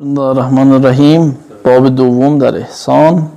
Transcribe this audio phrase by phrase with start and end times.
[0.00, 3.28] بسم الله الرحمن الرحیم باب دوم در احسان.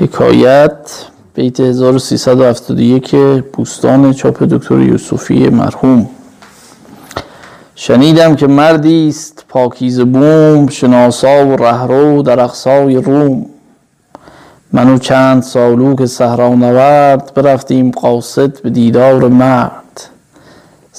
[0.00, 0.90] حکایت.
[1.34, 3.14] بیت 1371
[3.52, 6.08] بوستان چاپ دکتر یوسفی مرحوم.
[7.74, 13.46] شنیدم که مردی است پاکیز بوم شناسا و رهرو در اقصای روم.
[14.72, 19.87] منو چند سالو که صحرا نورد برفتیم قاصد به دیدار مرد.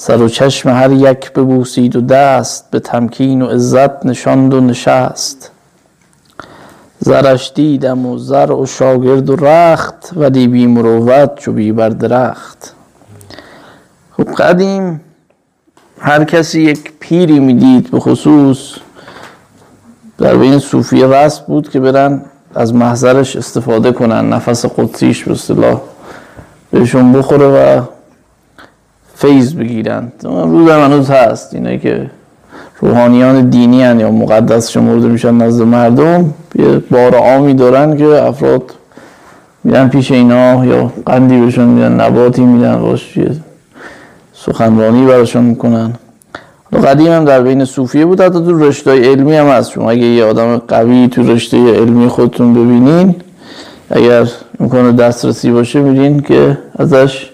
[0.02, 5.50] سر و چشم هر یک ببوسید و دست به تمکین و عزت نشاند و نشست.
[6.98, 12.74] زرش دیدم و زر و شاگرد و رخت ولی بی مروت چو بی بر درخت
[14.16, 15.00] خب قدیم
[15.98, 18.74] هر کسی یک پیری می‌دید به خصوص
[20.18, 22.22] در بین صوفی رسم بود که برن
[22.54, 25.80] از محضرش استفاده کنن نفس قدسیش به اصطلاح
[26.70, 27.82] بهشون بخوره و
[29.20, 30.12] فیض بگیرن.
[30.24, 31.54] امروز هم هنوز هست.
[31.54, 32.10] اینه که
[32.80, 38.62] روحانیان دینی هن یا مقدس شمرده میشن نزد مردم یه بار عامی دارن که افراد
[39.64, 43.18] میرن پیش اینا یا قندی بهشون میدن نباتی میدن باش
[44.34, 45.92] سخنرانی براشون می‌کنن.
[46.84, 48.20] قدیم هم در بین صوفیه بود.
[48.20, 49.70] حتی تو رشته علمی هم هست.
[49.70, 53.14] شما اگه یه آدم قوی تو رشته علمی خودتون ببینین
[53.90, 54.28] اگر
[54.60, 57.29] امکان دسترسی باشه میرین که ازش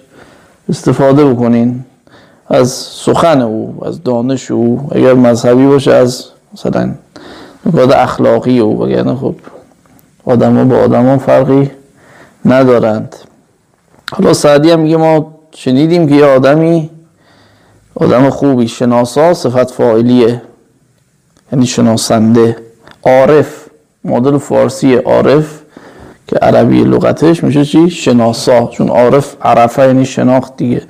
[0.68, 1.84] استفاده بکنین
[2.48, 6.94] از سخن او از دانش او اگر مذهبی باشه از مثلا
[7.66, 9.34] نکات اخلاقی او وگرنه خب
[10.24, 11.70] آدم با آدم فرقی
[12.44, 13.16] ندارند.
[14.12, 16.90] حالا سعدی هم میگه ما شنیدیم که یه آدمی
[17.94, 20.42] آدم خوبی شناسا صفت فاعلیه.
[21.52, 22.56] یعنی شناسنده
[23.02, 23.66] عارف
[24.04, 25.62] مدل فارسی عارف.
[26.26, 28.66] که عربی لغتش میشه چی؟ شناسا.
[28.66, 30.82] چون عارف عرفه یعنی شناخت دیگه.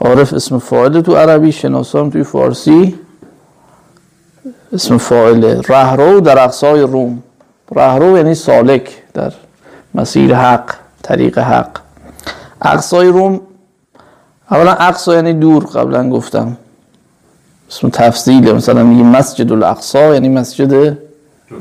[0.00, 2.94] عارف اسم فاعل تو عربی شناسا هم توی فارسی
[4.72, 5.60] اسم فاعله.
[5.68, 7.22] رهرو در اقصای روم.
[7.74, 9.32] رهرو یعنی سالک در
[9.94, 11.78] مسیر حق طریق حق.
[12.62, 13.40] اقصای روم
[14.50, 16.56] اولا اقصا یعنی دور قبلا گفتم.
[17.70, 18.52] اسم تفصیله.
[18.52, 20.98] مثلا میگه مسجد الاقصا یعنی مسجد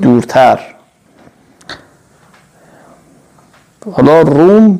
[0.01, 0.59] دورتر.
[3.89, 4.79] حالا روم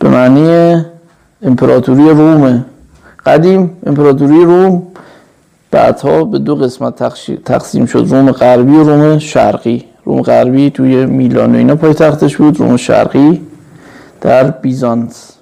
[0.00, 0.84] به معنی
[1.42, 2.64] امپراتوری رومه.
[3.26, 4.82] قدیم امپراتوری روم
[5.70, 6.94] بعدها به دو قسمت
[7.44, 8.06] تقسیم شد.
[8.10, 9.84] روم غربی و روم شرقی.
[10.04, 12.60] روم غربی توی میلان و اینا پای تختش بود.
[12.60, 13.40] روم شرقی
[14.20, 15.32] در بیزانس.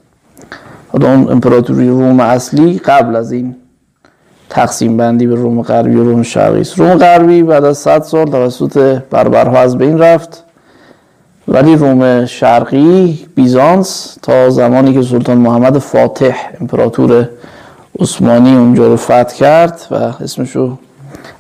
[0.89, 3.57] حالا اون امپراتوری روم اصلی قبل از این
[4.51, 9.03] تقسیم بندی به روم غربی و روم شرقی روم غربی بعد از 100 سال توسط
[9.11, 10.45] بربرها از بین رفت.
[11.53, 17.29] ولی روم شرقی بیزانس تا زمانی که سلطان محمد فاتح امپراتور
[17.99, 20.79] عثمانی اونجا رو فتح کرد و اسمشو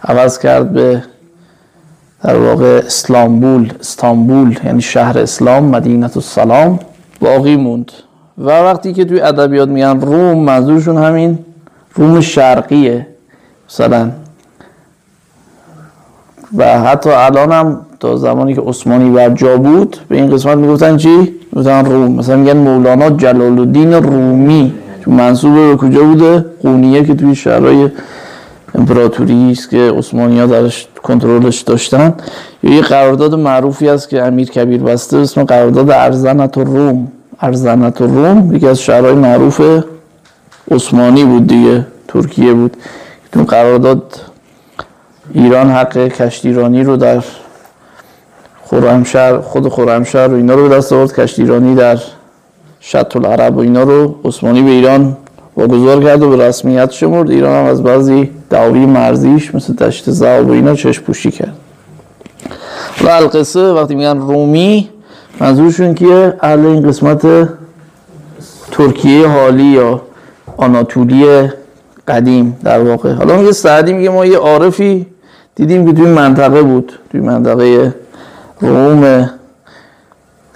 [0.04, 1.02] عوض کرد به
[2.22, 6.78] در واقع اسلامبول استانبول یعنی شهر اسلام مدینت السلام
[7.20, 7.92] باقی موند.
[8.38, 11.38] و وقتی که توی ادبیات میگن روم منظورشون همین
[11.94, 13.06] روم شرقیه
[13.68, 14.10] مثلا.
[16.56, 20.96] و حتی الان هم تا زمانی که عثمانی بر جا بود به این قسمت می‌گفتن
[20.96, 22.12] چی؟ می‌گفتن روم.
[22.12, 24.74] مثلا میگن مولانا جلال الدین رومی.
[25.02, 27.88] تو منصوب به کجا بوده؟ قونیه که توی شهرهای
[28.74, 32.14] امپراتوری است که عثمانی ها درش کنترلش داشتن.
[32.62, 37.08] یه قرارداد معروفی است که امیر کبیر بسته اسم قرارداد ارزنت روم.
[37.40, 39.60] ارزنت روم یکی از شهرهای معروف
[40.70, 42.76] عثمانی بود دیگه ترکیه بود.
[43.32, 44.20] تو قرارداد
[45.34, 47.22] ایران حق کشتیرانی رو در
[48.80, 51.12] خرمشهر خود خرمشهر و اینا رو به دست آورد.
[51.12, 51.98] کشتیرانی در
[52.80, 55.16] شط العرب و اینا رو عثمانی به ایران
[55.56, 57.30] واگذار کرد و به رسمیت شمرد.
[57.30, 61.56] ایران هم از بعضی دعاوی مرزیش مثل دشت زعب و اینا چشم پوشی کرد.
[63.04, 64.88] و القصه وقتی میگن رومی
[65.40, 67.48] منظورشون که اهل این قسمت
[68.70, 70.02] ترکیه حالی یا
[70.56, 71.48] آناتولی
[72.08, 73.12] قدیم در واقع.
[73.12, 75.06] حالا میگه سعدی میگه ما یه عارفی
[75.54, 77.94] دیدیم که توی منطقه بود توی منطقه
[78.62, 79.30] روم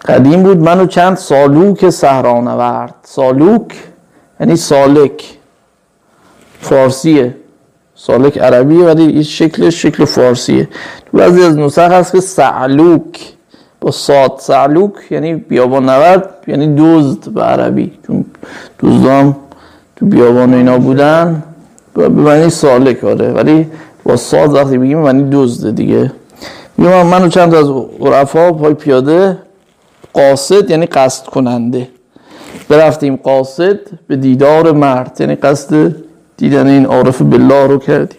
[0.04, 0.58] قدیم بود.
[0.58, 3.74] منو چند سالوک صحرا نورد سالوک
[4.40, 5.24] یعنی سالک.
[6.60, 7.34] فارسیه.
[7.94, 10.68] سالک عربیه ولی این شکل شکل فارسیه.
[11.06, 13.32] تو بعضی از نسخ هست که سعلوک
[13.80, 14.32] با ساد.
[14.38, 17.92] سعلوک یعنی بیابان نورد یعنی دزد به عربی.
[18.06, 18.24] چون
[18.80, 19.36] دزدام
[19.96, 21.42] تو بیابان اینا بودن.
[21.94, 23.32] به معنی سالک آره.
[23.32, 23.66] ولی
[24.04, 26.12] با ساز وقتی بگیم معنی دزده دیگه.
[26.78, 27.70] میگم منو چند از
[28.00, 29.38] عرفا پای پیاده.
[30.12, 31.88] قاصد یعنی قصد کننده.
[32.68, 35.16] برفتیم قاصد به دیدار مرد.
[35.20, 35.94] یعنی قصد
[36.36, 38.18] دیدن این عارف بالله رو کردیم.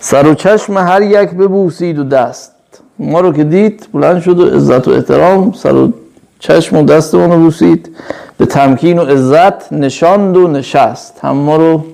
[0.00, 2.52] سر و چشم هر یک ببوسید و دست.
[2.98, 5.92] ما رو که دید بلند شد و عزت و احترام سر و
[6.38, 7.96] چشم و دست رو بوسید.
[8.38, 11.20] به تمکین و عزت نشاند و نشست.
[11.22, 11.84] هم ما رو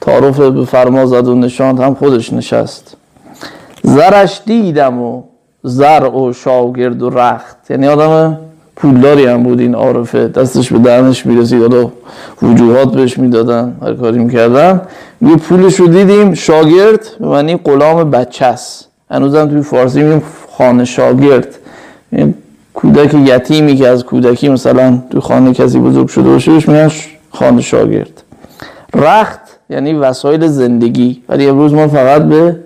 [0.00, 2.96] تعارف به فرما زد و نشاند هم خودش نشست.
[3.86, 5.22] زرش دیدم و
[5.62, 7.70] زر و شاگرد و رخت.
[7.70, 8.38] یعنی آدم
[8.76, 10.28] پولداری هم بود این عارفه.
[10.28, 11.90] دستش به دهنش می‌رسید حالا
[12.42, 14.80] وجوهات بهش می‌دادن هر کاری می‌کردن.
[15.22, 18.88] یه پولش رو دیدیم شاگرد به معنی غلام بچه است.
[19.10, 21.48] هنوزم توی فارسی میگیم خانه شاگرد.
[22.12, 22.34] این
[22.74, 26.90] کودک یتیمی که از کودکی مثلا توی خانه کسی بزرگ شده باشه بهش میگن
[27.30, 28.22] خانه شاگرد.
[28.94, 29.40] رخت
[29.70, 31.22] یعنی وسایل زندگی.
[31.28, 32.56] ولی امروز ما فقط به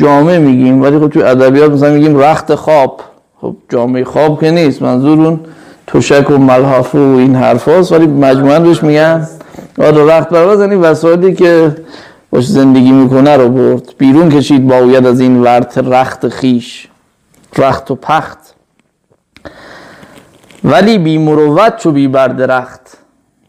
[0.00, 3.00] جامعه میگیم ولی خب توی ادبیات مثلا میگیم رخت خواب.
[3.40, 5.40] خب جامعه خواب که نیست منظور اون
[5.86, 9.28] تشک و ملحافه و این حرف هاست ولی مجموعا بهش میگن.
[9.78, 11.76] آره رخت برواز یعنی وسایلی که
[12.30, 13.94] باش زندگی می‌کنه رو برد.
[13.98, 16.88] بیرون کشید باید از این ورت رخت خیش
[17.58, 18.38] رخت و پخت.
[20.64, 22.80] ولی بی مروت چو بی بر درخت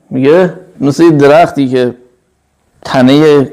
[0.09, 1.95] میگه؟ مثل درختی که
[2.85, 3.47] تنه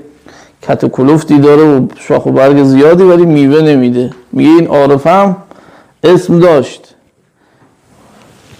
[0.62, 4.10] کت و کلوفتی داره و شاخ و برگ زیادی ولی میوه نمیده.
[4.32, 5.36] میگه این عارفم
[6.04, 6.94] اسم داشت.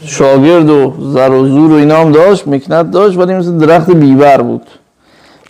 [0.05, 4.43] شاگرد و زر و زور و اینا هم داشت مکنت داشت ولی مثل درخت بیبر
[4.43, 4.67] بود.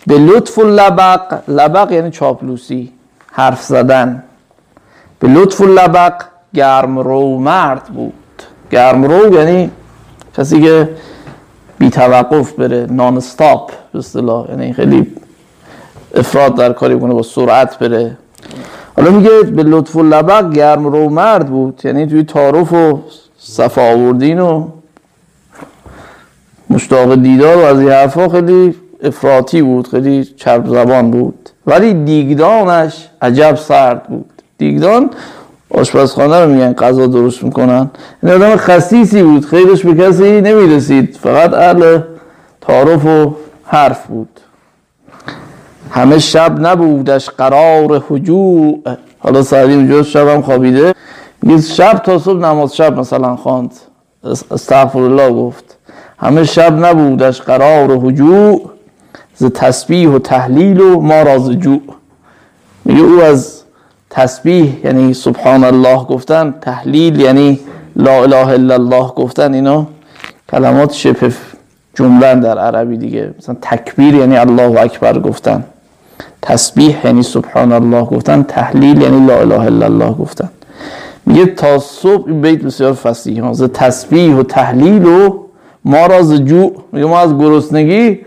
[0.07, 2.91] به لطف و لبق لبق یعنی چاپلوسی
[3.31, 4.23] حرف زدن.
[5.19, 6.13] به لطف و لبق
[6.53, 8.13] گرم رو مرد بود.
[8.71, 9.71] گرم رو یعنی
[10.37, 10.89] کسی که
[11.79, 14.49] بی توقف بره نان استاپ به اصطلاح.
[14.49, 15.07] یعنی خیلی
[16.15, 18.17] افراد در کاری کنه با سرعت بره.
[18.95, 22.99] حالا میگه به لطف و لبق گرم رو مرد بود یعنی توی تعارف و
[23.37, 24.67] صفا آوردین و
[26.69, 31.49] مشتاق دیدار و از این حرفا خیلی افراطی بود خیلی چرب زبان بود.
[31.67, 34.31] ولی دیگدانش عجب سرد بود.
[34.57, 35.09] دیگدان
[35.71, 37.89] آشپزخانه رو میگن غذا درست می‌کنن.
[38.23, 41.17] این آدم خصیصی بود خیلیش به کسی نمی‌رسید.
[41.21, 41.99] فقط اهل
[42.61, 44.29] تعارف و حرف بود.
[45.91, 48.81] همه شب نبودش قرار حجوع
[49.19, 50.93] حالا سعدی اونجا شب هم خوابیده.
[51.41, 53.71] میگه شب تا صبح نماز شب مثلا خواند.
[54.51, 55.77] استغفر الله گفت.
[56.19, 58.69] همه شب نبودش قرار و حجوع
[59.35, 61.81] ز تسبیح و تحلیل و ما راز جوع.
[62.85, 63.61] میگه او از
[64.09, 67.59] تسبیح یعنی سبحان الله گفتن تحلیل یعنی
[67.95, 69.87] لا اله الا الله گفتن اینا
[70.51, 71.33] کلمات شبه
[71.95, 73.33] جمله در عربی دیگه.
[73.39, 75.63] مثلا تکبیر یعنی الله اکبر گفتن.
[76.41, 80.49] تسبیح یعنی سبحان الله گفتن تحلیل یعنی لا اله الا الله گفتن.
[81.25, 85.39] میگه تا صبح این بیت بسیار فصیح از تسبیح و تحلیل و
[85.85, 86.83] ما را از جوع.
[86.91, 88.19] میگه ما از گرسنگی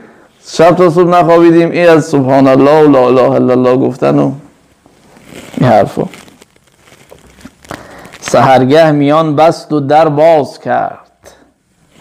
[0.47, 1.71] شب تا صبح نخوابیدیم.
[1.71, 4.33] این از سبحان الله و لا اله الا الله گفتن و
[5.59, 6.05] این حرفا.
[8.21, 11.02] سهرگه میان بست و در باز کرد.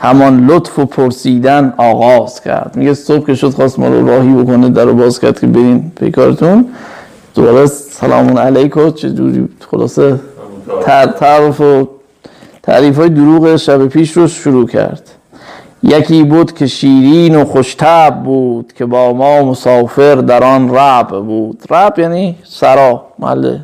[0.01, 2.71] همان لطف و پرسیدن آغاز کرد.
[2.75, 5.91] میگه صبح که شد خواست ما رو راهی بکنه در رو باز کرد که برین
[5.99, 6.65] پیکارتون
[7.35, 10.19] دوباره سلامون علیک و چجوری خلاصه
[11.19, 11.87] تعریف و
[12.63, 15.01] تعریف های دروغ شب پیش رو شروع کرد.
[15.83, 21.63] یکی بود که شیرین و خوشتب بود که با ما مسافر در آن رب بود.
[21.69, 23.57] رب یعنی سرا محل.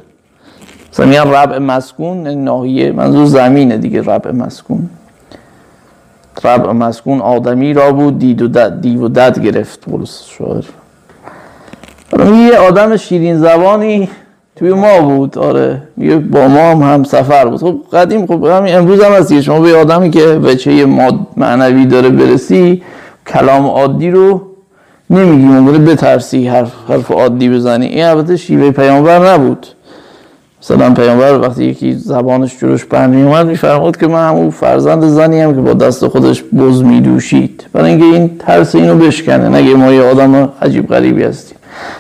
[0.94, 2.92] مثلا رب مسکون یعنی ناحیه.
[2.92, 4.90] منظور زمینه دیگه رب مسکون.
[6.46, 10.64] ربع مسکون آدمی را بود دید و دد دیو و دد گرفت بولس شاعر
[12.20, 14.10] یه آدم شیرین زبانی
[14.56, 15.82] توی ما بود آره.
[15.98, 17.60] میگه با ما هم هم سفر بود.
[17.60, 19.44] خب قدیم خب همین امروز هم هستی.
[19.44, 22.84] شما به آدمی که وچه ماد معنوی داره برسی
[23.28, 24.42] کلام عادی رو
[25.10, 25.44] نمیگی.
[25.44, 27.86] ممکنه بترسی حرف حرف عادی بزنی.
[27.86, 29.68] این البته شیوه پیامبر نبود.
[30.70, 35.42] مثلا پیامبر وقتی یکی زبانش جلوش بند می اومد میفرمود که من همون فرزند زنی
[35.42, 37.66] هم که با دست خودش بز میدوشید.
[37.74, 41.58] برای اینکه این ترس اینو بشکنه نگه ما یه آدم عجیب غریبی هستیم.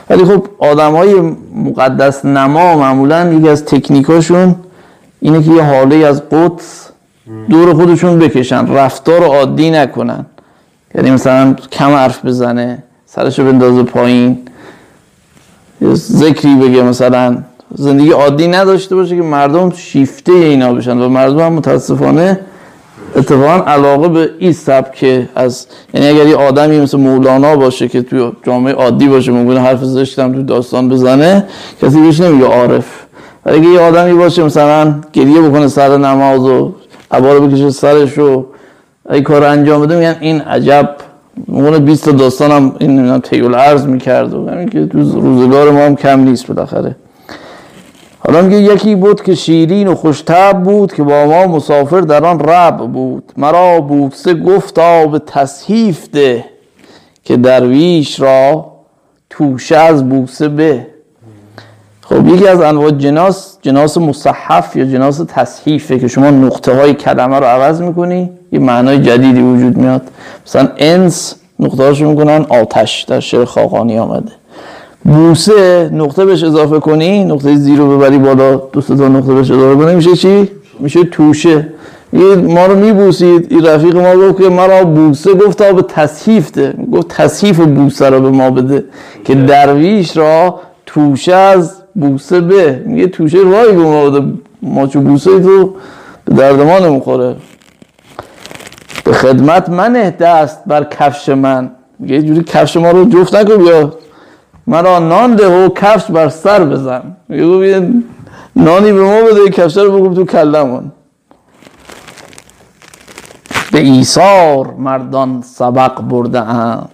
[0.09, 1.13] ولی خب آدم های
[1.55, 4.55] مقدس نما معمولا یکی از تکنیکاشون
[5.21, 6.89] اینه که یه حاله از قدس
[7.49, 10.25] دور خودشون بکشن رفتار عادی نکنن.
[10.95, 14.37] یعنی مثلا کم حرف بزنه سرشو بندازه پایین.
[15.93, 17.37] ذکری بگه مثلا
[17.75, 22.39] زندگی عادی نداشته باشه که مردم شیفته اینا بشن و مردم هم متاسفانه
[23.15, 28.31] اتفاقا علاقه به این سبک از یعنی اگر یه آدمی مثل مولانا باشه که توی
[28.43, 31.43] جامعه عادی باشه ممکنه حرف زشتم تو داستان بزنه
[31.81, 32.85] کسی بهش نمیگه عارف.
[33.45, 36.73] اگه یه آدمی باشه مثلا گریه بکنه سر نماز و
[37.11, 38.45] عباره بکشه سرش و
[39.11, 40.95] این کار انجام بده میگن این عجب.
[41.47, 45.95] اون 20 تا داستانم این نمی‌دونم تیول عرض می‌کرد و همین که روزگار ما هم
[45.95, 46.95] کم نیست بالاخره.
[48.27, 52.77] میگه یکی بود که شیرین و خوشتب بود که با ما مسافر در آن رب
[52.77, 53.31] بود.
[53.37, 56.45] مرا بوسه گفتا به تصحیف ده
[57.23, 58.71] که درویش را
[59.29, 60.87] توشه از بوسه به.
[62.01, 67.39] خب یکی از انواع جناس جناس مصحف یا جناس تصحیفه که شما نقطه های کلمه
[67.39, 70.01] رو عوض می‌کنی یه معنای جدیدی وجود میاد.
[70.45, 74.31] مثلا انس نقطه هاشو می‌کنن آتش در شعر خاقانی آمده.
[75.07, 79.95] بوسه نقطه بهش اضافه کنی نقطه زیرو ببری بالا دو تا نقطه بهش اضافه کنی
[79.95, 80.49] میشه چی؟
[80.79, 81.67] میشه توشه.
[82.13, 86.51] یه ما رو میبوسید این رفیق ما گفت که مرا بوسه گفت تا به تصحیف
[86.51, 88.83] ده گفت تصحیف بوسه رو به ما بده
[89.25, 92.83] که درویش را توشه از بوسه به.
[92.85, 94.25] میگه توشه وای به ما بده
[94.61, 95.73] ما چو بوسه تو؟
[96.25, 97.35] به درد ما نمی‌خوره.
[99.03, 101.71] به خدمت منه دست بر کفش من.
[101.99, 103.93] میگه جوری کفش ما رو جفت نکن یا
[104.67, 107.03] مرا نان ده و کفش بر سر بزن.
[107.29, 107.89] میگه
[108.55, 110.91] نانی به ما بده کفش رو بگو تو کلمون
[113.71, 116.89] به ایثار مردان سبق برده اند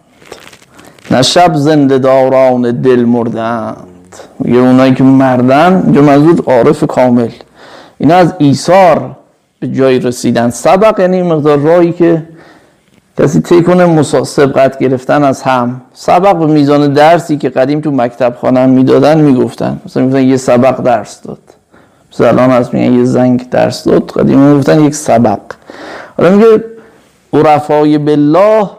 [1.11, 3.77] نه شب زنده داران دل مرده اند
[4.39, 7.29] میگه اونایی که مردن اینجا منظور عارف کامل.
[7.97, 9.15] اینا از ایثار
[9.59, 10.49] به جای رسیدن.
[10.49, 12.23] سبق یعنی مقدار راهی که
[13.17, 15.81] کسی طی کنه سبقت گرفتن از هم.
[15.93, 19.79] سبق به میزان درسی که قدیم تو مکتب خانم می‌دادن می‌گفتن.
[19.85, 21.39] مثلا می‌گفتن یه سبق درس داد.
[22.13, 24.11] مثلا الان از میگن یه زنگ درس داد.
[24.11, 25.39] قدیم می‌گفتن یک سبق.
[26.17, 26.63] حالا میگه
[27.33, 28.69] عرفای بالله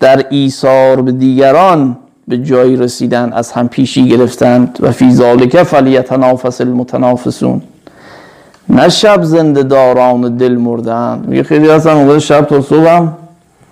[0.00, 1.96] در ایثار به دیگران
[2.28, 7.62] به جایی رسیدن از هم پیشی گرفتند و فی ذالک فلیتنافس المتنافسون.
[8.68, 13.17] نه شب زنده داران دل مردند میگه خیلی هستن موقع شب تا صبح هم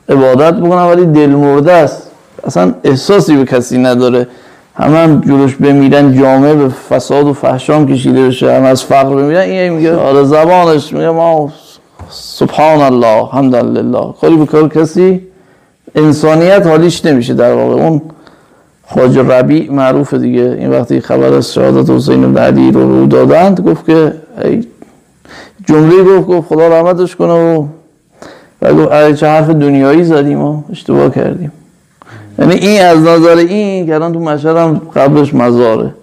[0.08, 2.10] عبادت بکنن ولی دل مرده است.
[2.44, 4.26] اصلا احساسی به کسی نداره.
[4.74, 9.40] همه هم جلوش بمیرن جامعه به فساد و فحشام کشیده بشه هم از فقر بمیرن.
[9.40, 11.52] این میگه آره زبانش میگه ما
[12.10, 15.20] سبحان الله لله کاری به کار کسی
[15.94, 17.74] انسانیت حالیش نمیشه در واقع.
[17.74, 18.02] اون
[18.86, 20.56] خواج ربیع معروف دیگه.
[20.58, 24.12] این وقتی خبر از شهادت حسین بن علی رو رو دادند گفت که
[25.68, 27.66] جمله گفت گفت خدا رحمتش کنه و
[28.62, 31.52] و گفت چه حرف دنیایی زدیم و اشتباه کردیم.
[32.38, 35.94] یعنی این از نظر این که الان تو مشهد هم قبلش مزاره.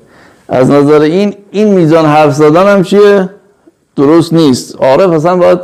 [0.49, 3.29] از نظر این این میزان حرف زدن هم چیه؟
[3.95, 4.75] درست نیست.
[4.75, 5.59] عارف اصلا باید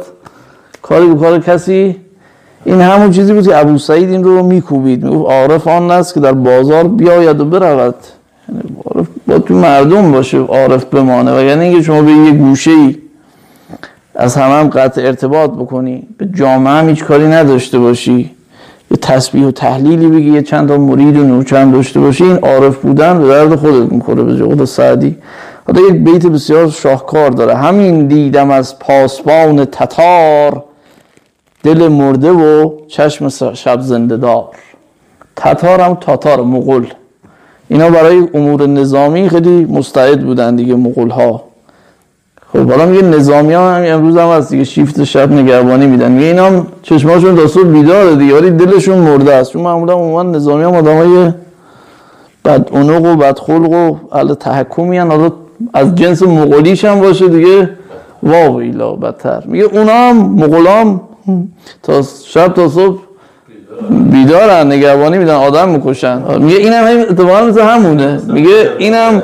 [0.82, 1.96] کاری به کار کسی
[2.66, 5.04] این همون چیزی بود که ابو سعید این رو میکوبید.
[5.04, 7.96] می‌گفت عارف آن است که در بازار بیاید و برود.
[8.50, 11.38] یعنی عارف با تو مردم باشه عارف بمانه.
[11.38, 12.98] و یعنی اینکه شما به یه گوشه ای
[14.20, 16.08] از همه هم قطع ارتباط بکنی.
[16.18, 18.32] به جامعه هم هیچ کاری نداشته باشی.
[18.92, 22.24] یه تسبیح و تحلیلی بگی یه چند تا مرید و نوچند داشته باشی.
[22.24, 25.18] این عارف بودن به درد خودت می‌خوره به خود سعدی.
[25.68, 27.56] حالا یک بیت بسیار شاهکار داره.
[27.56, 30.64] همین دیدم از پاسبان تتار.
[31.64, 34.48] دل مرده و چشم شب زنده دار.
[35.36, 36.88] تتار هم تاتار مغول.
[37.68, 41.49] اینا برای امور نظامی خیلی مستعد بودن دیگه مغول ها
[42.54, 46.12] خب حالا میگه نظامی هم امروز هم از دیگه شیفت شب نگهبانی میدن.
[46.12, 49.52] میگه اینا هم چشماشون دستور بیداره دیگه ولی دلشون مرده است.
[49.54, 51.32] چون معمولا عموما نظامی هم آدم های
[52.46, 52.70] بد
[53.06, 55.32] و بد خلق و اهل تحکمی حالا
[55.74, 57.70] از جنس مغولیش هم باشه دیگه.
[58.24, 59.44] واو ایلا بدتر.
[59.46, 61.02] میگه اونا هم مغولام
[61.84, 63.00] تا شب تا صبح
[64.12, 66.22] بیدارن نگهبانی میدن آدم می‌کشن.
[66.40, 68.22] میگه اینم هم اتفاقا مثل همونه.
[68.28, 69.24] میگه اینم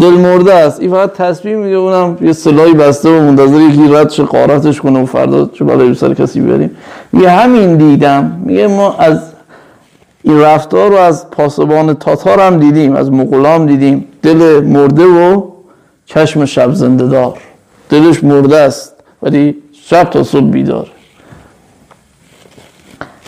[0.00, 0.80] دل مرده است.
[0.80, 5.02] این فقط تصمیم میگه اونم یه سلاحی بسته و منتظر یکی رد شه قارتش کنه
[5.02, 6.76] و فردا چه بالای سر کسی بیاریم
[7.12, 8.40] میگه همین دیدم.
[8.44, 9.18] میگه ما از
[10.22, 14.04] این رفتار رو از پاسبان تاتار هم دیدیم از مغولام دیدیم.
[14.22, 15.42] دل مرده و
[16.06, 17.38] چشم شب زنده دار.
[17.90, 20.86] دلش مرده است ولی شب تا صبح بیدار.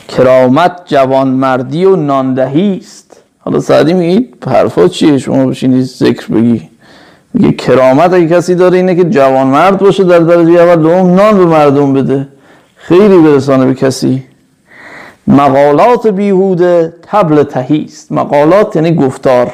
[0.09, 3.02] کرامت جوانمردی و ناندهی است.
[3.45, 6.69] حالا سعدی میگه حرفا چیه؟ شما بشینید ذکر بگی.
[7.35, 11.45] میگه کرامت اگه کسی داره اینه که جوانمرد باشه در درجه اول دوم نان به
[11.45, 12.29] مردم بده.
[12.77, 14.23] خیلی برسانه به کسی.
[15.27, 18.13] مقالات بیهوده تبل تهیست.
[18.13, 19.53] مقالات یعنی گفتار.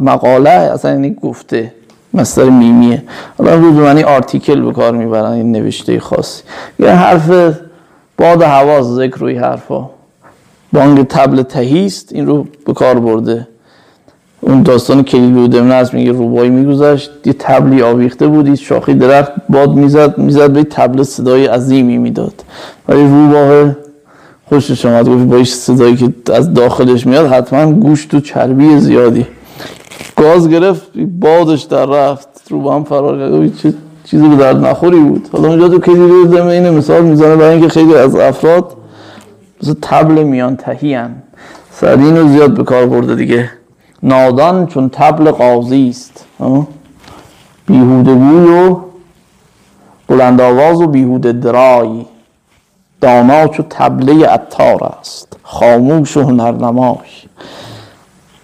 [0.00, 1.72] مقاله اصلا یعنی گفته.
[2.14, 3.02] مستر میمیه.
[3.38, 6.42] حالا روز معنی آرتیکل به کار می‌برن این نوشته خاصی.
[6.78, 7.30] یه حرف
[8.18, 9.90] باد حواس ذکر روی حرفا.
[10.72, 13.48] بانگ تبل تهیست این رو به کار برده.
[14.40, 17.10] اون داستان کلیل بودم از میگه روبایی میگذشت.
[17.24, 20.18] یه تبلی آویخته بودی شاخی درخت باد می‌زد.
[20.18, 22.34] می‌زد به تبل صدای عظیمی می‌داد.
[22.88, 23.76] ولی روباه
[24.48, 29.26] خوشش اومد گفت با صدایی که از داخلش میاد حتما گوشت و چربی زیادی.
[30.16, 30.82] گاز گرفت.
[31.20, 32.28] بادش در رفت.
[32.50, 33.74] رو با هم فرار کرد.
[34.04, 35.28] چیزی به درد نخوری بود.
[35.32, 38.72] حالا اونجا تو کلی رو این مثال می‌زنه برای اینکه خیلی از افراد
[39.62, 41.14] مثل تبل میان تهی هن
[41.70, 43.50] سعدی رو زیاد به کار برده دیگه.
[44.02, 46.26] نادان چون تبل قاضی است.
[47.66, 48.76] بیهوده و
[50.08, 52.06] بلند آواز و بیهوده درای.
[53.00, 55.36] دانا چو تبله عطار است.
[55.42, 57.26] خاموش و هنرنماش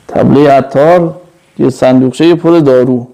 [0.08, 1.14] تبله عطار
[1.58, 3.06] یه صندوقچه پر دارو.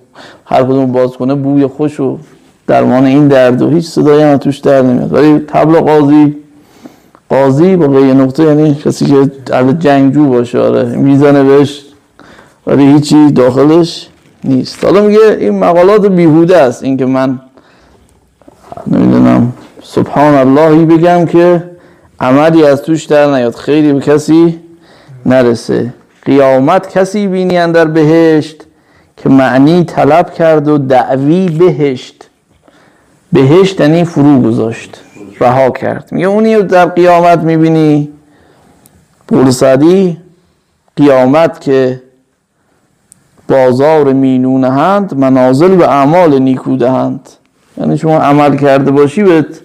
[0.45, 2.19] هر کدوم باز کنه بوی خوش و
[2.67, 5.13] درمان این درد و هیچ صدایی هم توش در نمیاد.
[5.13, 6.42] ولی تبل قاضی
[7.33, 11.83] قاضی با یه نقطه یعنی کسی که اهل جنگجو باشه آره می‌زنه بهش
[12.67, 14.09] ولی هیچی داخلش
[14.45, 14.85] نیست.
[14.85, 17.41] حالا میگه این مقالات بیهوده است اینکه من
[18.87, 21.65] نمی‌دونم سبحان اللهی بگم که
[22.21, 24.61] عملی از توش در نیاد خیلی به کسی
[25.27, 25.95] نرسه.
[26.25, 28.57] قیامت کسی بینی در بهشت
[29.17, 32.29] که معنی طلب کرد و دعوی بهشت.
[33.33, 35.02] بهشت یعنی فرو گذاشت.
[35.43, 36.09] رها کرد.
[36.13, 38.09] میگه اونی در قیامت می‌بینی؟
[39.29, 40.19] پول سعدی
[40.97, 42.03] قیامت که
[43.49, 47.29] بازار مینونه هند منازل به اعمال نیکو دهند.
[47.77, 49.61] یعنی شما عمل کرده باشی بهت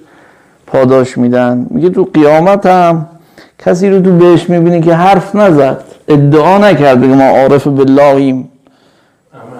[0.67, 1.67] پاداش میدن.
[1.69, 3.07] میگه تو قیامت هم
[3.59, 5.83] کسی رو تو بهش می‌بینی که حرف نزد.
[6.07, 8.49] ادعا نکرد که ما عارف باللهیم.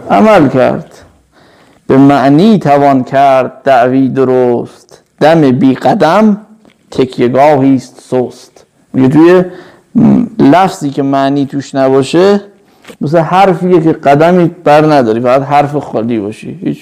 [0.10, 0.92] عمل کرد.
[1.88, 4.87] به معنی توان کرد دعوی درست.
[5.20, 6.38] دم بی قدم
[6.92, 8.66] تکیگاهی است سست.
[8.94, 9.44] میگه توی
[10.40, 12.42] لفظی که معنی توش نباشه
[13.02, 16.60] مثل حرفیه که قدمی بر نداری فقط حرف خالی باشی.
[16.64, 16.80] هیچ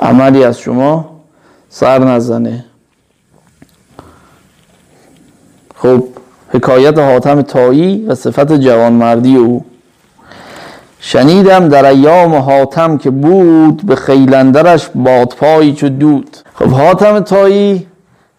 [0.00, 1.20] عملی از شما
[1.68, 2.64] سر نزنه.
[5.74, 6.04] خب
[6.48, 9.64] حکایت حاتم تایی و صفت جوانمردی او.
[11.00, 16.36] شنیدم در ایام حاتم که بود به خیلندرش بادپایی چو دود.
[16.54, 17.86] خب حاتم تایی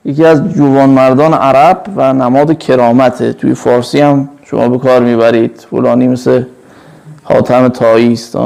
[0.06, 3.34] یکی از جوانمردان عرب و نماد کرامته.
[3.34, 5.66] توی فارسی هم شما به کار می‌برید.
[5.72, 6.44] فلانی مثل
[7.24, 8.38] حاتم تایی است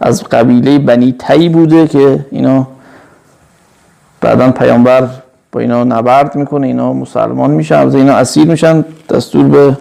[0.00, 2.66] از قبیله بنی تایی بوده که اینا
[4.20, 5.08] بعدا پیامبر
[5.52, 7.74] با اینا نبرد می‌کنه اینا مسلمان میشن.
[7.74, 9.76] از اینا اسیر میشن دستور به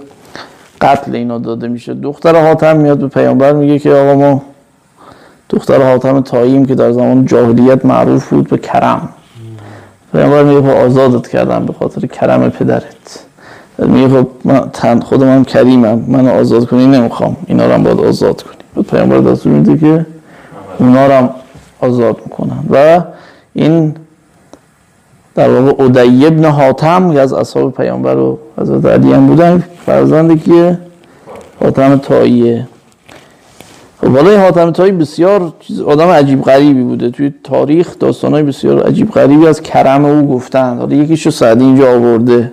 [0.82, 1.94] قتل اینا داده میشه.
[1.94, 4.42] دختر حاتم میاد به پیامبر میگه که آقا ما
[5.50, 9.10] دختر حاتم تاییم که در زمان جاهلیت معروف بود به کرم.
[10.12, 13.26] پیامبر میگه خب آزادت کردم به خاطر کرم پدرت.
[13.80, 16.04] میگه خب من خودم هم کریمم.
[16.08, 17.38] من آزاد کنی نمی‌خوام.
[17.48, 18.56] اینا رو هم باید آزاد کنی.
[18.76, 20.06] بعد پیامبر دستور میده که
[20.80, 21.30] اونا رو هم
[21.82, 22.60] آزاد می‌کنن.
[22.70, 23.02] و
[23.54, 23.96] این
[25.36, 30.78] در واقع ادعی ابن حاتم از اصحاب پیامبر و حضرت علی هم بودن فرزند که
[31.60, 32.68] حاتم تاییه.
[34.02, 35.54] خب حالا حاتم تایی بسیار
[35.86, 37.10] آدم عجیب غریبی بوده.
[37.10, 40.78] توی تاریخ های بسیار عجیب غریبی از کرم او گفتن.
[40.78, 42.52] حالا یکیشو سعدی اینجا آورده.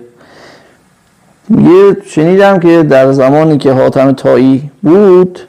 [1.49, 5.39] یه شنیدم که در زمانی که حاتم تایی بود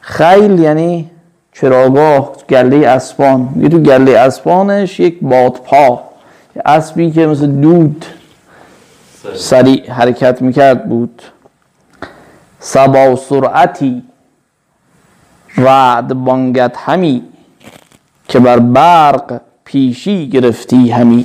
[0.00, 1.10] خیل یعنی
[1.52, 6.00] چراگاه گله اسبان یه تو گله اسبانش یک بادپا.
[6.66, 8.04] اسبی که مثل دود
[9.34, 11.22] سریع حرکت می‌کرد بود.
[12.60, 14.02] سبا سرعتی
[15.58, 17.22] رعد بانگت همی
[18.28, 21.24] که بر برق پیشی گرفتی همی.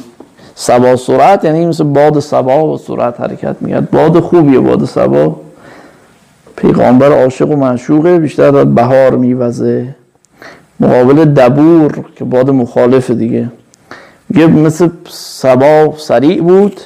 [0.56, 3.92] سبا سرعت یعنی مثل باد سبا و سرعت حرکت می‌کرد.
[3.92, 5.36] باد خوبیه باد سبا.
[6.56, 9.96] پیغامبر عاشق و معشوقه بیشتر در بهار میوزه.
[10.80, 13.52] مقابل دبور که باد مخالف دیگه.
[14.36, 16.82] یه مثل سبا سریع بود.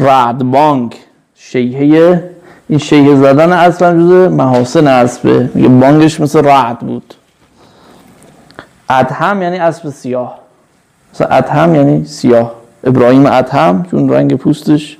[0.00, 0.94] رعد بانگ
[1.34, 2.30] شیهه
[2.72, 5.50] این شیه زدن اصلا جزء محاسن اسبه.
[5.54, 7.14] میگه بانگش مثل رعد بود.
[8.88, 10.38] ادهم یعنی اسب سیاه.
[11.14, 12.52] مثلا ادهم یعنی سیاه.
[12.84, 14.98] ابراهیم ادهم چون رنگ پوستش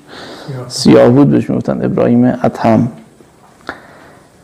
[0.68, 2.88] سیاه بود بهش می‌گفتن ابراهیم ادهم.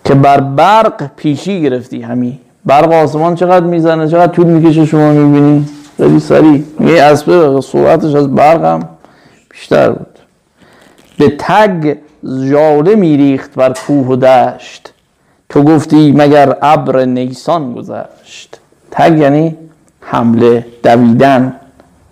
[0.04, 2.38] که بر برق پیشی گرفتی همی.
[2.64, 6.64] برق آسمان چقدر می‌زنه؟ چقدر طول می‌کشه شما می‌بینی؟ خیلی سریع.
[6.80, 8.80] یه اسبه صورتش از برق هم
[9.50, 10.18] بیشتر بود.
[11.18, 14.92] به تگ جاله میریخت بر کوه و دشت.
[15.48, 18.60] تو گفتی مگر ابر نیسان گذشت.
[18.90, 19.56] تگ یعنی
[20.00, 21.52] حمله دویدن.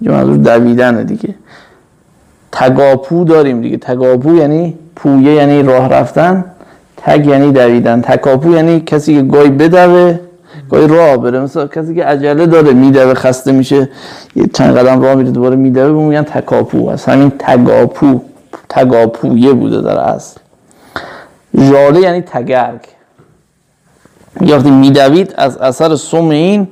[0.01, 1.35] یه منظور دویدن دیگه.
[2.53, 3.77] تگاپو داریم دیگه.
[3.77, 6.45] تگاپو یعنی پویه یعنی راه رفتن.
[6.97, 8.01] تگ یعنی دویدن.
[8.01, 10.19] تکاپو یعنی کسی که گای بدوه
[10.71, 11.41] گاهی راه بره.
[11.41, 13.89] مثلا کسی که عجله داره میدوه خسته میشه
[14.37, 18.21] یه چند قدم راه میره دوباره میدوه به میگن تکاپو از همین تگاپو.
[18.69, 20.41] تگاپویه بوده در اصل
[21.59, 22.81] ژاله یعنی تگرگ.
[24.41, 26.69] یا وقتی میدوید از اثر سم این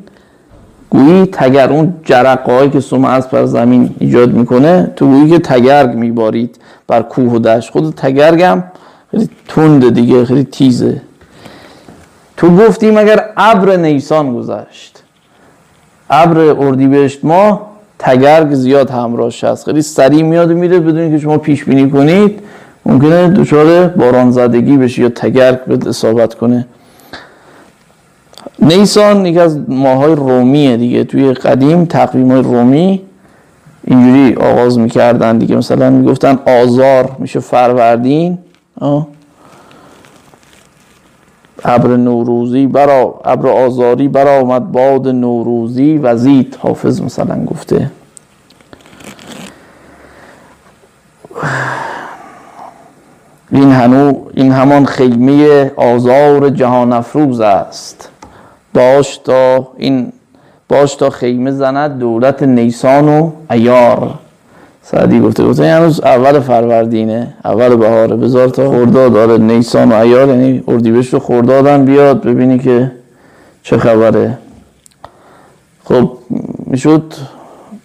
[0.91, 5.95] گویی تگر اون جرقه که سم از بر زمین ایجاد می‌کنه تو گویی که تگرگ
[5.95, 7.71] میبارید بر کوه و دشت.
[7.71, 8.65] خود تگرگ هم
[9.11, 11.03] خیلی تند دیگه خیلی تیزه.
[12.37, 15.03] تو گفتیم اگر ابر نیسان گذشت
[16.11, 21.39] ابر اردیبهشت ما تگرگ زیاد همراهش هست خیلی سریع میاد و میره بدون که شما
[21.39, 22.41] پیش بینی کنید.
[22.87, 26.67] ممکنه دچار باران زدگی بشه یا تگرگ به اصابت کنه.
[28.59, 31.05] نیسان یکی از ماهای رومیه دیگه.
[31.05, 33.03] توی قدیم تقویم های رومی
[33.85, 35.57] اینجوری آغاز می‌کردن دیگه.
[35.57, 38.39] مثلا می‌گفتن آزار میشه فروردین.
[41.65, 47.91] ابر نوروزی برا ابر آزاری برا آمد باد نوروزی وزید حافظ مثلا گفته.
[53.51, 58.09] این هنو این همان خیمه آزار جهان افروز است.
[58.75, 60.13] باش تا این
[60.69, 64.15] باش تا خیمه زند دولت نیسان و ایار
[64.87, 68.17] سعدی گفته گفته هنوز اول فروردینه اول بهاره.
[68.17, 69.13] بذار تا خرداد.
[69.13, 72.93] داره نیسان و ایار یعنی اردیبهشت و خردادم بیاد ببینی که
[73.63, 74.39] چه خبره.
[75.85, 76.11] خب
[76.67, 77.13] می‌شد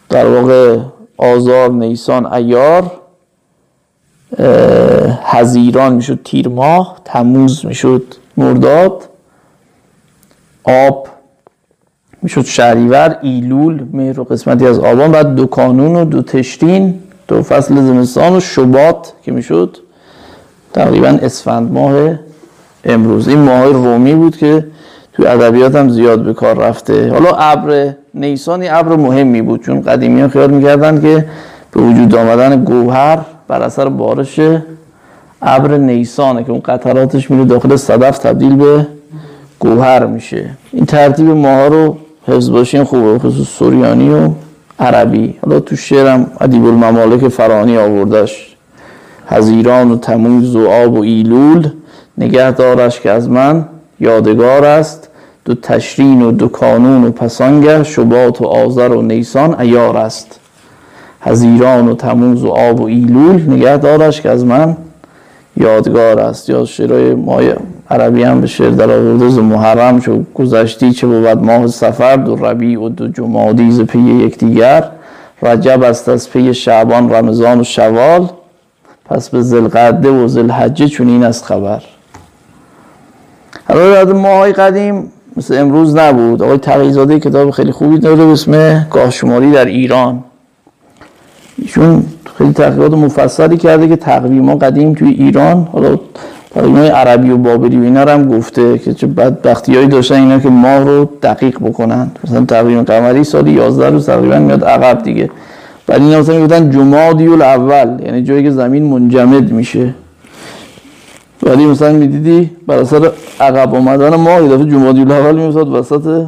[0.10, 0.78] در واقع
[1.18, 2.92] آزار نیسان ایار
[5.24, 8.04] هزیران می‌شد تیر ماه تموز می‌شد
[8.38, 9.10] مرداد
[10.64, 11.08] آب
[12.22, 16.94] می‌شد شهریور ایلول مهر و قسمتی از آبان بعد دو کانون و دو تشرین
[17.28, 19.78] دو فصل زمستان و شبات که می‌شد.
[20.74, 21.94] تقریبا اسفند ماه
[22.86, 23.28] امروز.
[23.28, 24.66] این ماه رومی بود که
[25.14, 27.12] توی ادبیات هم زیاد به کار رفته.
[27.12, 31.26] حالا ابر نیسانی ابر مهمی بود چون قدیمی ها خیال می‌کردن که
[31.72, 34.40] به وجود آمدن گوهر بر اثر بارش
[35.42, 38.88] ابر نیسانه که اون قطراتش میره داخل صدف تبدیل به
[39.60, 40.50] گوهر میشه.
[40.72, 41.98] این ترتیب ماها رو
[42.30, 44.30] حفظ باشین خوبه خصوص سوریانی و
[44.80, 45.36] عربی.
[45.46, 48.56] حالا تو شعرم ادیب الممالک فرانی آوردش
[49.28, 51.70] هزیران و تموز و آب و ایلول.
[52.18, 53.66] نگه دارش که از من
[54.00, 55.10] یادگار است.
[55.46, 60.40] دو تشرین و دو کانون و پسانگه شبات و آذر و نیسان ایار است.
[61.22, 64.78] هزیران و تموز و آب و ایلول نگه دارش که از من
[65.58, 66.50] یادگار است.
[66.50, 67.54] یا شعرهای مای
[67.92, 72.36] عربی هم به شعر در آورده ز محرم چو گذشتی چه بود ماه سفر دو
[72.36, 74.84] ربیع و دو جمادی ز پی یکدیگر.
[75.42, 78.30] رجب است از پی شعبان رمضان و شوال.
[79.06, 81.84] پس به ذوالقعده و ذوالحجه چون این است خبر.
[83.68, 86.44] در ماهای قدیم مثل امروز نبود.
[86.44, 90.24] آقای تقیزاده کتاب خیلی خوبی داره به اسم گاهشماری در ایران.
[91.58, 92.04] ایشون
[92.38, 96.00] خیلی تحقیقات مفصلی کرده که تقویم قدیم توی ایران حالا
[96.52, 100.50] تقویم عربی و بابلی و اینا هم گفته که چه بدبختی هایی داشتن اینا که
[100.50, 102.12] ماه رو دقیق بکنن.
[102.24, 105.30] مثلا تقویم قمری سال 11 روز تقریبا میاد عقب دیگه.
[105.88, 109.94] بعد اینا مثلا می‌گفتن جمادی الاول یعنی جایی که زمین منجمد میشه.
[111.44, 116.26] ولی مثلا می‌دیدی بر اثر عقب آمدن ماه دفعه جمادی الاول میفتاد وسط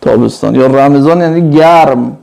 [0.00, 0.54] تابستان.
[0.54, 2.16] یا رمضان یعنی گرم.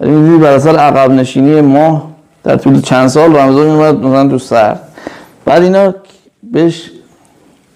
[0.00, 2.08] ولی می‌دیدی بر اثر عقب نشینی ماه
[2.44, 4.76] در طول چند سال رمضان میومد مثلا تو سر
[5.44, 5.94] بعد اینا
[6.52, 6.90] بهش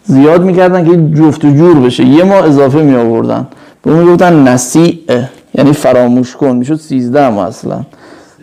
[0.04, 2.04] زیاد می‌کردن که جفت و جور بشه.
[2.04, 3.46] یه ماه اضافه می آوردن
[3.82, 4.98] به اون می‌گفتن نسیع
[5.54, 6.56] یعنی فراموش کن.
[6.56, 7.80] می‌شد 13 ماه اصلا.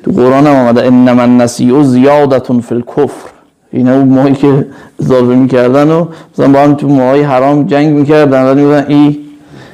[0.03, 3.29] تو قرآن هم آمده انما النسیع زیادتون فی الکفر.
[3.71, 4.67] اینا اون ماهی که
[4.99, 8.43] اضافه می‌کردن و مثلا با هم تو ماهای حرام جنگ می‌کردن.
[8.43, 9.19] ولی می‌گفتن ای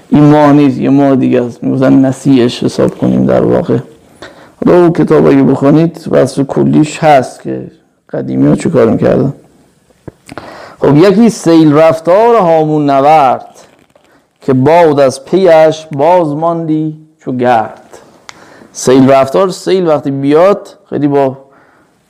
[0.10, 1.63] این ماه نیست یه ماه دیگه است.
[1.63, 3.78] می‌گفتن نسیعش حساب کنیم در واقع.
[4.65, 7.72] حالا کتاب اگه بخونید وصف کلیش هست که
[8.10, 9.34] قدیمی ها چه کار می‌کردن؟
[10.82, 13.46] خب یکی سیل رفتار هامون نورد
[14.42, 17.98] که باد از پیش باز ماندی چو گرد.
[18.72, 21.38] سیل رفتار سیل وقتی بیاد خیلی با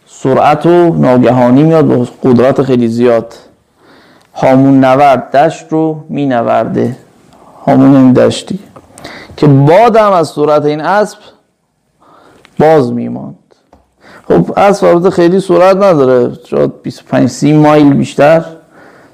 [0.07, 3.33] سرعت و ناگهانی میاد با قدرت خیلی زیاد.
[4.33, 6.97] هامون نورد دشت رو می نورده
[7.65, 8.59] هامون این دشتی.
[9.37, 11.17] که بادم از سرعت این اسب
[12.59, 13.35] باز میماند.
[14.27, 16.33] خب اسب خیلی سرعت نداره.
[16.45, 18.45] شاید 25 30 مایل بیشتر.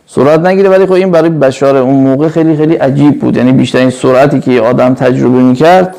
[0.08, 3.38] سرعت نگیره ولی خب این برای بشار اون موقع خیلی خیلی عجیب بود.
[3.38, 5.96] یعنی بیشترین سرعتی که آدم تجربه می‌کرد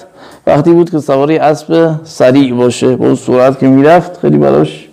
[0.47, 4.88] وقتی بود که سواری اسب سریع باشه با سرعت که می‌رفت خیلی براش.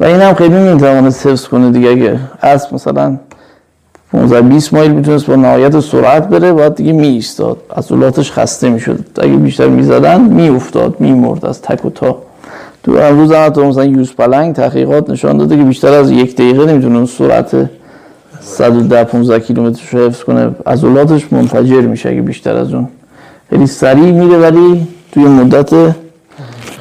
[0.00, 1.88] و این هم خیلی نمی‌توانست حفظ کنه دیگه.
[1.88, 3.16] اگه اسب مثلا
[4.12, 9.04] 15 20 مایل می‌تونست با نهایت سرعت بره بعد دیگه می ایستاد عضلاتش خسته می‌شد.
[9.20, 12.18] اگه بیشتر می‌زدن میافتاد میمرد از تک و تا.
[12.82, 16.96] تو امروز هم مثلا یوز پلنگ تحقیقات نشان داده که بیشتر از یک دقیقه نمی‌تونه
[16.96, 17.70] اون سرعت
[18.44, 20.50] 110 15 کیلومتر رو حفظ کنه.
[20.66, 22.88] عضلاتش منفجر میشه اگه بیشتر از اون.
[23.50, 25.94] خیلی سریع میره ولی توی مدت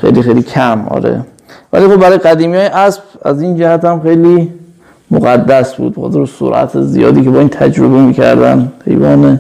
[0.02, 1.26] خیلی خیلی کم آره.
[1.74, 4.50] ولی خب برای قدیمی های اسب از این جهت هم خیلی
[5.12, 5.96] مقدس بود.
[5.96, 9.40] بخاطر سرعت زیادی که با این تجربه می‌کردن حیوان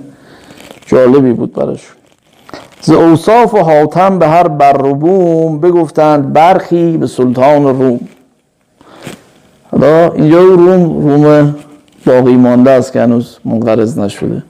[0.85, 1.95] جالبی بود براشون
[2.81, 4.77] ز اوصاف و حاتم به هر بر
[5.57, 7.99] بگفتند برخی به سلطان روم.
[9.71, 11.55] حالا اینجا روم روم
[12.05, 14.43] باقی مانده است که هنوز منقرض نشده.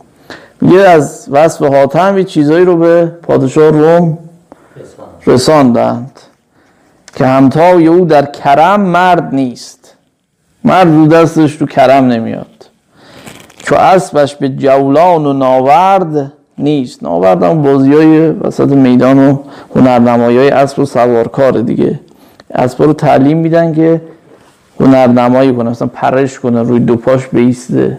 [0.61, 4.17] میگه از وصف حاتم یه چیزایی رو به پادشاه روم
[5.27, 6.19] رساندند
[7.15, 9.93] که همتای او در کرم مرد نیست.
[10.63, 12.47] مرد رو دستش تو کرم نمیاد.
[13.57, 17.03] چو اسبش به جولان و ناورد نیست.
[17.03, 19.37] ناورد هم بازی های وسط میدان و
[19.75, 21.99] هنرنمایی های اسب و سوارکار دیگه.
[22.53, 24.01] اسب رو تعلیم میدن که
[24.81, 27.97] هنرنمایی کنه مثلا پرش کنه روی دو پاش بیسته.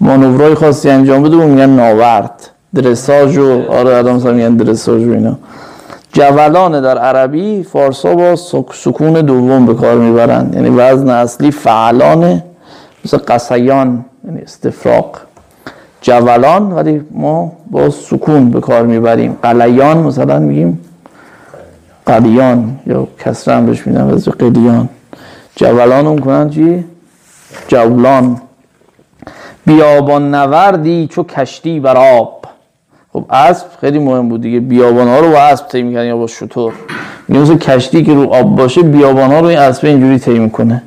[0.00, 2.50] مانورای خاصی انجام بده و میگن ناورد.
[2.74, 5.36] درساج و آره آدم مثلا میگن درساج و اینا.
[6.12, 8.36] جولان در عربی فارسا با
[8.72, 12.44] سکون دوم به کار می‌برند یعنی وزن اصلی فعلانه
[13.04, 15.20] مثل قصیان یعنی استفراق.
[16.00, 19.36] جولان ولی ما با سکون به کار می‌بریم.
[19.42, 20.80] قلیان مثلا میگیم
[22.06, 24.88] قلیان یا کسر هم بهش میدن قلیان.
[25.56, 26.84] جولان هم کنن چی؟
[27.68, 28.40] جولان.
[29.66, 32.44] بیابان نوردی چو کشتی بر آب.
[33.12, 34.60] خب اسب خیلی مهم بود دیگه.
[34.60, 36.72] بیابان ها رو با اسب طی می‌کنن یا با شطور
[37.28, 40.82] میگه مثل کشتی که رو آب باشه بیابان ها رو این اسب اینجوری طی می‌کنه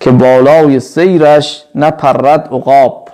[0.00, 3.08] که بالای سیرش نپرد عقاب.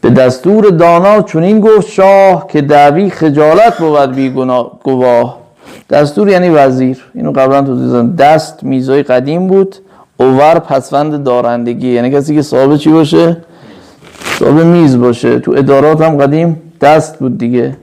[0.00, 4.30] به دستور دانا چنین گفت شاه که دعوی خجالت بود بی
[4.82, 5.41] گواه.
[5.92, 6.98] دستور یعنی وزیر.
[7.14, 9.76] اینو قبلا تو دیدن دست میزای قدیم بود.
[10.16, 11.88] اوور پسوند دارندگی.
[11.88, 13.36] یعنی کسی که صاحب چی باشه؟
[14.38, 15.38] صاحب میز باشه.
[15.38, 17.76] تو ادارات هم قدیم دست بود دیگه.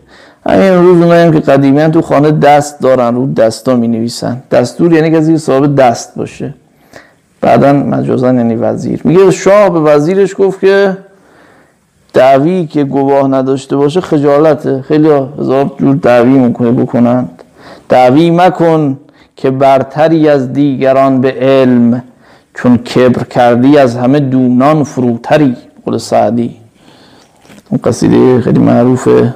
[0.49, 3.15] همین روز اونایی که قدیمی تو خانه دست دارن.
[3.15, 6.53] رو دستا می نویسن دستور یعنی کسی که صاحب دست باشه.
[7.41, 9.01] بعدا مجازن یعنی وزیر.
[9.03, 10.97] میگه شاه به وزیرش گفت که
[12.13, 14.81] دعوی که گواه نداشته باشه خجالته.
[14.81, 17.38] خیلی هزار جور دعوی می‌کنه بکنند
[17.89, 18.99] دعوی مکن
[19.35, 22.03] که برتری از دیگران به علم
[22.53, 26.55] چون کبر کردی از همه دونان فروتری قول سعدی.
[27.69, 29.33] اون قصیده خیلی معروفه.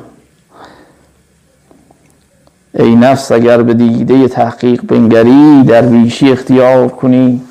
[2.73, 7.41] ای نفس اگر به دیده تحقیق بنگری در ویشی اختیار کنی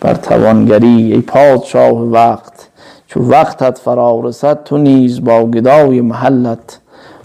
[0.00, 1.12] بر توانگری.
[1.12, 2.68] ای پادشاه وقت
[3.06, 6.78] چو وقتت فرا رسد تو نیز با گدای محلت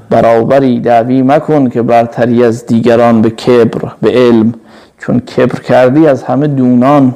[0.10, 4.54] برابری دعوی مکن که برتری از دیگران به کبر به علم.
[5.00, 7.16] چون کبر کردی از همه دونان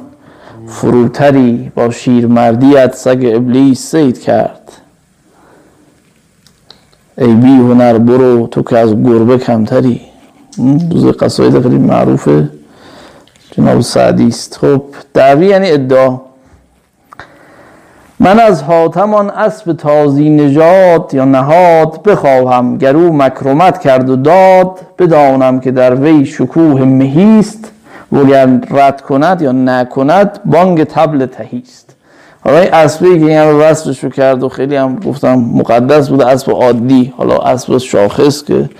[0.66, 4.72] فروتری با شیرمردیت سگ ابلیس سید کرد.
[7.18, 10.00] ای بی هنر برو تو که از گربه کمتری.
[10.90, 12.48] دوز قصاید خیلی معروفه.
[13.50, 14.58] جناب سعدی است.
[14.58, 14.82] خب
[15.14, 16.20] دعوی یعنی ادعا.
[18.22, 25.60] من از حاتمان اسب تازی نجات یا نهاد بخواهم گرو مکرمت کرد و داد بدانم
[25.60, 27.72] که در وی شکوه مهیست
[28.12, 31.96] وگر رد کند یا نکند بانگ تبل تهیست
[32.44, 36.50] حالا این اسبی که این وصفش رو کرد و خیلی هم گفتم مقدس بوده اسب
[36.50, 38.70] عادی حالا اسب شاخص که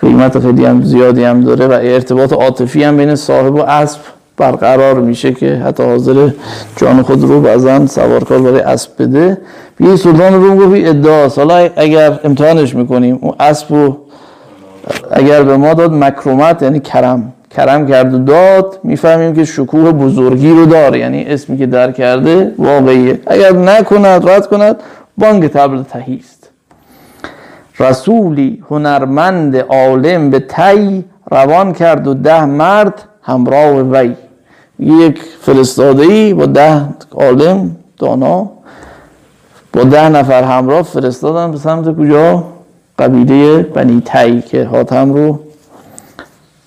[0.00, 4.00] قیمت خیلی هم زیادی هم داره و ارتباط عاطفی هم بین صاحب و اسب
[4.36, 6.30] برقرار میشه که حتی حاضر
[6.76, 9.38] جان خود رو بعضا سوارکار برای اسب بده.
[9.80, 13.98] یه سلطان روم گفت ادعاست حالا اگر امتحانش می‌کنیم اون اسب رو
[15.10, 17.32] اگر به ما داد مکرومت یعنی کرم.
[17.50, 18.80] کرم کرد و داد.
[18.84, 20.98] می‌فهمیم که شکوه بزرگی رو داره.
[20.98, 23.20] یعنی اسمی که در کرده واقعیه.
[23.26, 24.76] اگر نکند رد کند
[25.18, 26.50] بانگ تبل تهیست
[27.80, 34.14] رسولی هنرمند عالم به تی روان کرد و ده مرد همراه وی.
[34.78, 38.50] یک فرستاده ای با ده عالم دانا
[39.72, 42.44] با ده نفر همراه فرستادن به سمت کجا؟
[42.98, 45.40] قبیله بنی تی که حاتم رو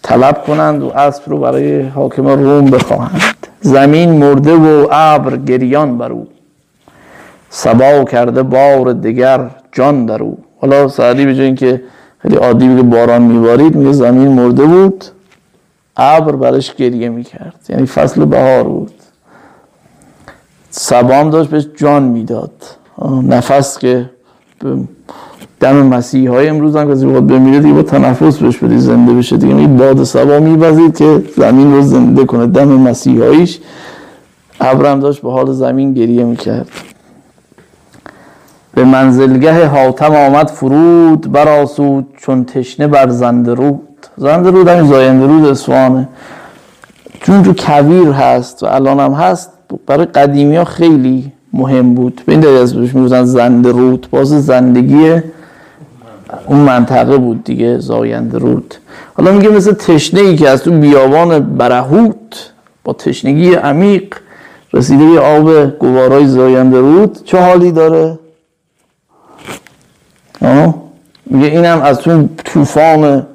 [0.04, 3.48] طلب کنند و اسب رو برای حاکم روم بخواهند.
[3.62, 6.28] زمین مرده و ابر گریان بر او.
[7.50, 10.38] سبا کرده بار دیگر جان در او.
[10.62, 11.82] حالا سعدی به اینکه
[12.20, 15.06] خیلی عادی بگه باران میبارید میگه زمین مرده بود.
[15.98, 17.66] ابر برش گریه می‌کرد.
[17.70, 18.92] یعنی فصل بهار بود.
[20.70, 22.52] سبام داشت بهش جان می‌داد.
[23.24, 24.10] نفس که
[25.60, 29.38] دم مسیح های امروز هم کسی بخواد بمیره دیگه با تنفس بهش بدی زنده بشه
[29.38, 29.56] دیگه.
[29.56, 32.48] این باد سبا میبزید که زمین رو زنده کنه.
[32.48, 33.60] دم مسیح هایش
[34.62, 36.70] ابرم داشت به حال زمین گریه می‌کرد.
[38.76, 43.87] به منزلگه حاتم آمد فرود براسود چون تشنه بر زنده رود
[44.18, 46.10] زنده همین زاینده رود اسوانه
[47.22, 49.52] چون جو کویر هست و الان هم هست
[49.86, 52.22] برای قدیمی ها خیلی مهم بود.
[52.26, 54.08] به این دلیل از بهش می‌گفتن زنده رود.
[54.12, 55.22] باز زندگی
[56.46, 58.76] اون منطقه بود دیگه زاینده رود.
[59.14, 62.52] حالا میگه مثل تشنه ای که از تو بیابان برهوت
[62.84, 64.16] با تشنگی عمیق
[64.74, 68.20] رسیده به آب گوارای زاینده رود چه حالی داره؟
[71.26, 73.26] میگه اینم از تو طوفان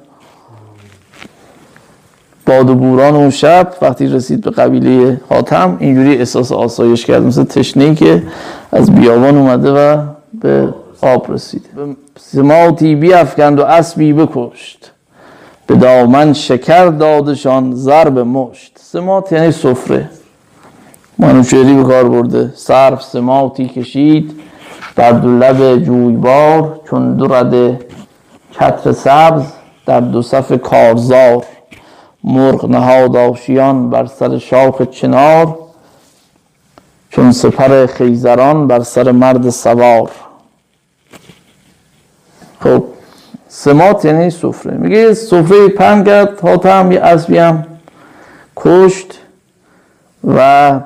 [2.47, 7.45] باد و بوران اون شب وقتی رسید به قبیله حاتم اینجوری احساس آسایش کرد مثل
[7.45, 8.23] تشنه که
[8.73, 10.03] از بیابان اومده و
[10.41, 11.67] به آب رسید.
[12.19, 14.91] سماتی بیافکند و اسبی بکشت.
[15.67, 18.73] به دامن شکر دادشان ضرب مشت.
[18.81, 20.11] سمات یعنی سفره.
[21.19, 22.53] منوچهری به کار برده.
[22.55, 24.33] صرف سماتی کشید
[24.97, 27.79] در دو لب جویبار چون دو رده
[28.51, 29.43] چتر سبز
[29.87, 31.45] در دو صف کارزار.
[32.25, 35.59] مرغ نهاد آشیان بر سر شاخ چنار
[37.11, 40.11] چون سپر خیزران بر سر مرد سوار.
[42.61, 42.85] خب
[43.49, 44.77] سمات یعنی سفره.
[44.77, 47.67] میگه سفره پهن کرد حاتم یه اسبی هم
[48.57, 49.19] کشت
[50.25, 50.81] و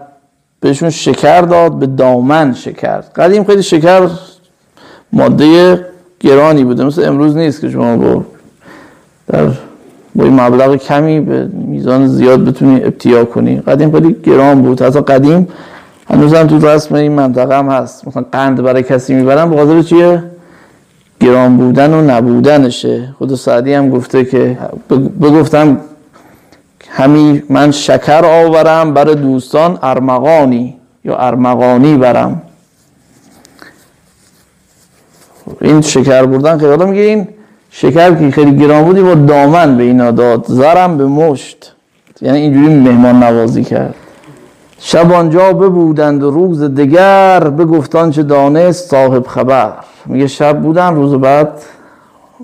[0.61, 3.01] بهشون شکر داد به دامن شکر.
[3.01, 4.11] قدیم خیلی شکر
[5.13, 5.87] ماده
[6.21, 8.25] گرانی بوده مثل امروز نیست که شما با
[9.27, 9.51] در
[10.17, 13.61] با این مبلغ کمی به میزان زیاد بتونی ابتیا کنی.
[13.61, 14.83] قدیم خیلی گران بود.
[14.83, 15.49] حتی قدیم
[16.11, 18.09] هنوز هم تو رسم این منطقه هم هست.
[18.09, 20.23] مثلا قند برای کسی می‌برن به خاطر چیه؟
[21.21, 23.15] گران بودن و نبودنشه.
[23.19, 24.59] خود سعدی هم گفته که
[25.23, 25.81] بگفتم
[26.89, 32.43] همی من شکر آورم بر دوستان ارمغانی یا ارمغانی برم.
[35.61, 37.29] این شکر بردن خیلی میگه این
[37.79, 41.75] شکر که خیلی گران بودی با دامن به اینا داد زرم به مشت.
[42.23, 43.95] یعنی اینجوری مهمان نوازی کرد.
[44.79, 49.73] شب آنجا ببودند و روز دگر بگفتان چه دانست صاحب خبر.
[50.07, 51.49] میگه شب بودن روز بعد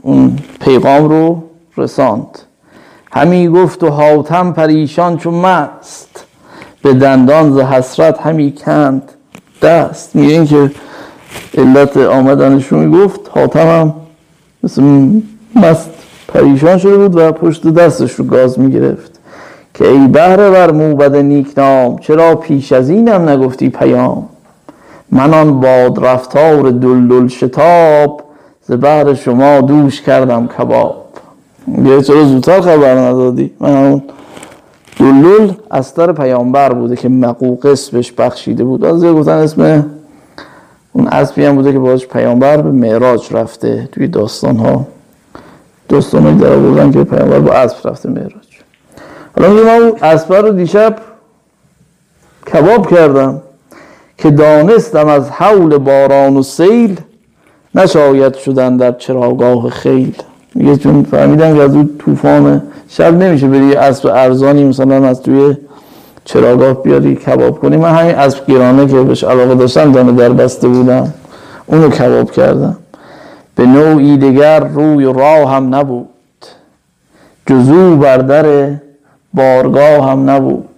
[0.02, 1.42] اون پیغام رو
[1.76, 2.38] رساند.
[3.12, 6.24] همی گفت و حاتم پریشان چون مست.
[6.82, 9.02] به دندان ز حسرت همی کند
[9.62, 10.16] دست.
[10.16, 10.70] میگه این که
[11.58, 13.94] علت آمدنشون می‌گفت حاتم هم
[14.64, 14.82] مثل
[15.56, 15.90] مست
[16.28, 19.12] پریشان شده بود و پشت دستش رو گاز می‌گرفت.
[19.74, 24.28] که ای بهره بر موبد نیکنام چرا پیش از اینم نگفتی پیام؟
[25.10, 28.22] من آن باد رفتار دلدل شتاب
[28.62, 31.04] ز بهر شما دوش کردم کباب.
[31.84, 34.02] یه چرا زودتر خبر ندادی؟ من اون
[34.98, 38.84] دلول استر پیامبر بوده که مقوقس بهش بخشیده بود.
[38.84, 39.86] از گفتن اسم
[40.92, 44.86] اون اسبی هم بوده که باش پیامبر به معراج رفته توی داستان ها
[45.88, 48.32] داستان در بودن که پیامبر با اسب رفته معراج.
[49.36, 50.96] حالا میگه من اون اسب رو دیشب
[52.52, 53.42] کباب کردم
[54.18, 57.00] که دانستم از حول باران و سیل
[57.74, 60.14] نشاید شدن در چراگاه خیل.
[60.54, 65.56] میگه چون فهمیدن که از اون طوفان شب نمیشه بری اسب ارزانی مثلا از توی
[66.24, 70.68] چراگاه بیاری کباب کنی؟ من همین اسب گیرانه که بهش علاقه داشتم دانه در بسته
[70.68, 71.12] بودم.
[71.66, 72.76] اونو کباب کردم.
[73.56, 76.08] به نوعی دیگر روی راه هم نبود.
[77.46, 78.74] جزو بر در
[79.34, 80.68] بارگاه هم نبود.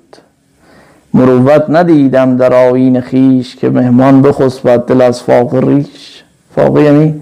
[1.15, 6.25] مروت ندیدم در آیین خیش که مهمان بخسبد دل از فاق ریش.
[6.55, 7.21] فاق یعنی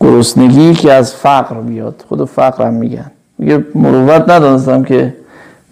[0.00, 2.04] گرسنگی که از فقر بیاد.
[2.08, 3.10] خود فقر هم میگن.
[3.38, 5.14] میگه مروت ندانستم که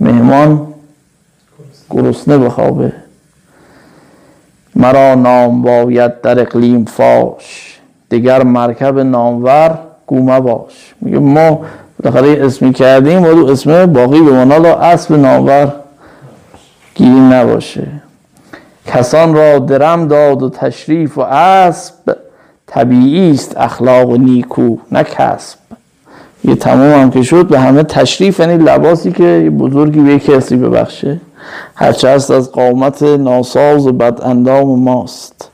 [0.01, 0.67] مهمان
[1.91, 2.93] گرسنه بخوابه.
[4.77, 7.79] مرا نام باید در اقلیم فاش.
[8.11, 10.95] دیگر مرکب نامور گومه باش.
[11.01, 11.61] میگه ما
[12.03, 15.73] بالاخره اسمی کردیم و اسم باقی به منالا اسب نامور
[16.95, 17.87] گیری نباشه.
[18.87, 22.17] کسان را درم داد و تشریف و اسب
[22.67, 25.59] طبیعی است اخلاق نیکو نه کسب.
[26.45, 31.21] یه تمام هم که شد به همه تشریف یعنی لباسی که بزرگی به کسی ببخشه.
[31.75, 35.51] هرچه هست از قامت ناساز و بد اندام ماست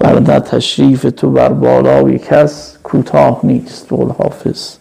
[0.00, 4.74] در تشریف تو بر بالای کس کوتاه نیست بقول حافظ.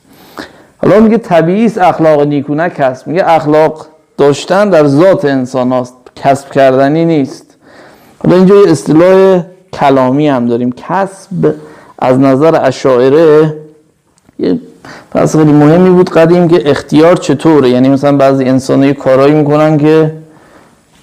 [0.78, 3.08] حالا میگه طبیعی است اخلاق نیکو نه کسب.
[3.08, 3.86] میگه اخلاق
[4.18, 7.58] داشتن در ذات انسان هست کسب کردنی نیست.
[8.24, 9.44] حالا اینجا یه اصطلاح
[9.74, 10.72] کلامی هم داریم.
[10.72, 11.54] کسب
[12.00, 13.54] از نظر اشاعره
[14.40, 14.60] یه
[15.12, 20.12] پس خیلی مهمی بود قدیم که اختیار چطوره؟ یعنی مثلا بعضی انسان کارایی می‌کنن که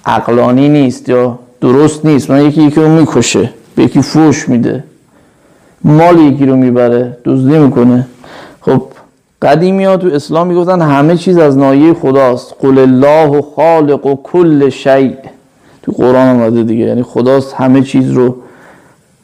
[0.05, 2.31] عقلانی نیست یا درست نیست.
[2.31, 4.83] من یکی یکی رو می‌کشه به یکی فوش میده.
[5.83, 8.07] مال یکی رو می‌بره دزدی می‌کنه.
[8.61, 8.81] خب
[9.41, 12.55] قدیمی ها تو اسلام می‌گفتن همه چیز از نایه خداست.
[12.59, 15.13] قل الله خالق و کل شیء.
[15.83, 16.85] تو قرآن آمده دیگه.
[16.85, 18.35] یعنی خداست همه چیز رو.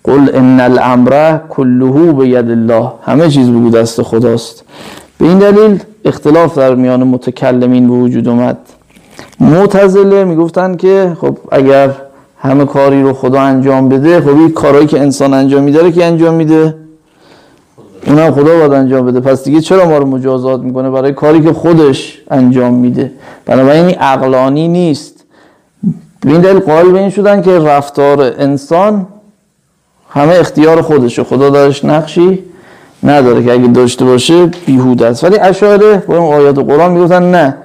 [0.03, 2.91] قل ان الامر کله به ید الله.
[3.03, 4.63] همه چیز بگو دست خداست.
[5.17, 8.57] به این دلیل اختلاف در میان متکلمین به وجود اومد.
[9.41, 11.89] معتزله می‌گفتن که خب اگر
[12.39, 16.33] همه کاری رو خدا انجام بده خب این کارهایی که انسان انجام میداره که انجام
[16.33, 16.75] میده؟
[18.07, 19.19] اونم خدا باید انجام بده.
[19.19, 23.11] پس دیگه چرا ما رو مجازات می‌کنه برای کاری که خودش انجام میده؟
[23.45, 25.23] بنابراین این عقلانی نیست.
[26.21, 29.07] به این دلیل قائل به این شدن که رفتار انسان
[30.09, 31.23] همه اختیار خودشه.
[31.23, 32.39] خدا دارش نقشی
[33.03, 35.23] نداره که اگه داشته باشه بیهوده است.
[35.23, 37.57] ولی اشاره با این آیات قرآن می‌گفتن نه.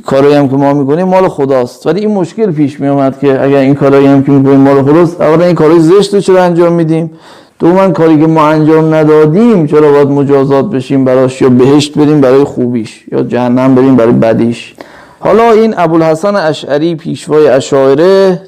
[0.00, 1.86] کارایی هم که ما می‌کنیم مال خداست.
[1.86, 5.44] ولی این مشکل پیش میومد که اگر این کارایی هم که می‌کنیم مال خداست اولا
[5.44, 7.10] این کارای زشت رو چرا انجام میدیم؟
[7.58, 12.44] دوما کاری که ما انجام ندادیم چرا باید مجازات بشیم براش یا بهشت بریم برای
[12.44, 14.74] خوبیش یا جهنم بریم برای بدیش؟
[15.20, 18.40] حالا این ابوالحسن اشعری پیشوای اشاعره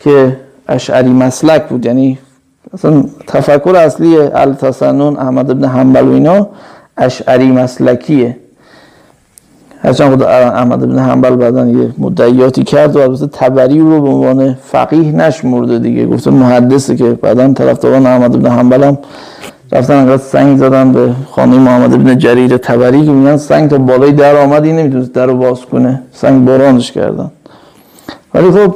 [0.00, 0.36] که
[0.68, 2.18] اشعری مسلک بود یعنی
[2.74, 6.48] اصلا تفکر اصلی التسنن احمد ابن حنبل و اینا
[6.96, 8.36] اشعری مسلکیه.
[9.84, 14.54] هرچند خود احمد ابن حنبل بعدا یه مدعیاتی کرد و البته تبری رو به عنوان
[14.54, 16.06] فقیه نشمرده دیگه.
[16.06, 18.98] گفته محدثه که بعدا طرفداران احمد ابن حنبل هم
[19.72, 24.12] رفتن انقدر سنگ زدن به خانه محمد ابن جریر تبری که میگن سنگ تا بالای
[24.12, 26.02] در آمد این نمی‌تونست در رو باز کنه.
[26.12, 27.30] سنگ بارانش کردن.
[28.34, 28.74] ولی خب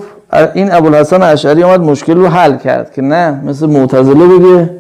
[0.54, 4.70] این ابوالحسن اشعری آمد مشکل رو حل کرد که نه مثل معتزله بگه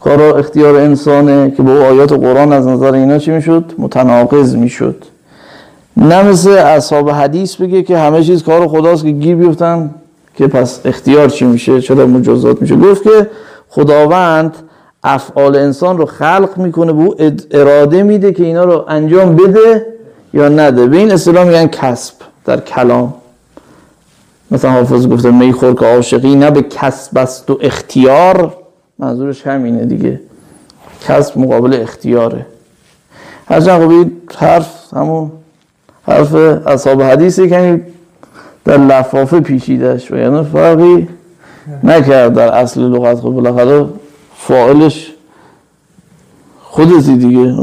[0.00, 5.04] کارا اختیار انسانه که با آیات قرآن از نظر اینا چی می‌شد؟ متناقض می‌شد.
[5.96, 9.90] نه مثل اصحاب حدیث بگه که همه چیز کار خداست که گیر بیفتن
[10.36, 13.30] که پس اختیار چی میشه؟ چرا مجازات میشه؟ گفت که
[13.68, 14.54] خداوند
[15.04, 17.14] افعال انسان رو خلق می‌کنه به او
[17.50, 19.86] اراده میده که اینا رو انجام بده
[20.34, 20.86] یا نده.
[20.86, 23.14] به این اصطلاح میگن کسب در کلام.
[24.50, 28.54] مثلا حافظ گفته میخور که عاشقی نه به کسب است و اختیار.
[28.98, 30.20] منظورش همینه دیگه.
[31.00, 32.46] کسب مقابل اختیاره.
[33.48, 35.30] هرچند خب حرف همون
[36.06, 36.34] حرف
[36.66, 37.80] اصحاب حدیثی که
[38.64, 41.08] در لفافه پیشیدش و یعنی فرقی
[41.84, 43.20] نکرد در اصل لغت.
[43.20, 43.86] خب بالاخره
[44.36, 45.14] فاعلش
[46.60, 47.54] خودتی دیگه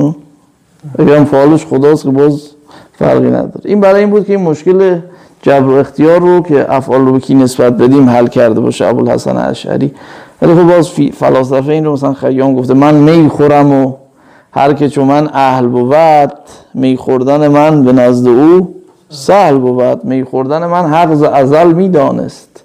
[0.99, 2.49] اگر هم فاعلش خداست که باز
[2.93, 3.61] فرقی نداره.
[3.65, 4.99] این برای این بود که این مشکل
[5.41, 9.37] جبر و اختیار رو که افعال رو به کی نسبت بدیم حل کرده باشه ابوالحسن
[9.37, 9.93] اشعری.
[10.41, 13.93] ولی خب باز فلاسفه این رو مثلا خیام گفته من می خورم و
[14.51, 16.33] هر که چون من اهل بود
[16.73, 18.75] می خوردن من به نزد او
[19.09, 20.05] سهل بود.
[20.05, 22.63] می خوردن من حق ازل می‌دانست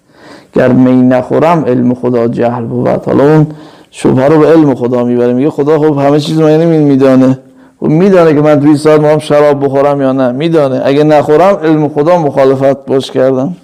[0.54, 2.88] گر می نخورم علم خدا جهل بود.
[2.88, 3.46] حالا اون
[3.90, 5.32] شبه رو به علم خدا می‌بره.
[5.32, 7.38] میگه خدا خب همه چیز من میدانه.
[7.80, 10.32] خب میدانه که من توی ساعت ما شراب بخورم یا نه.
[10.32, 10.82] میدانه.
[10.84, 13.56] اگه نخورم علم خدا مخالفت باش کردم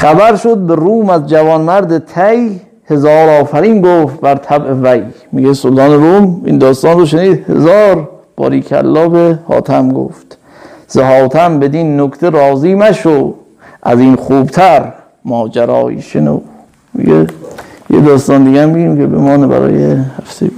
[0.00, 5.02] خبر شد به روم از جوانمرد تی هزار آفرین گفت بر طبع وی.
[5.32, 10.38] میگه سلطان روم این داستان رو شنید هزار باریکلا به حاتم گفت.
[10.88, 13.34] ز حاتم بدین نکته راضی مشو
[13.82, 14.92] از این خوبتر
[15.24, 16.40] ماجرای شنو.
[16.94, 17.26] میگه
[17.90, 20.50] یه داستان دیگه میگیم که بمانه برای هفته.